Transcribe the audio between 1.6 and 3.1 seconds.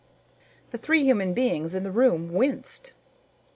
in the room winced.